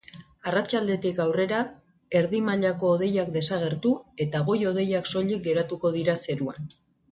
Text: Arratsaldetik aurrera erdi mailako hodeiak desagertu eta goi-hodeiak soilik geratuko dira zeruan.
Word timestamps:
Arratsaldetik 0.51 1.19
aurrera 1.25 1.59
erdi 2.21 2.39
mailako 2.47 2.89
hodeiak 2.95 3.29
desagertu 3.37 3.93
eta 4.27 4.43
goi-hodeiak 4.51 5.13
soilik 5.15 5.47
geratuko 5.51 5.95
dira 6.01 6.19
zeruan. 6.27 6.75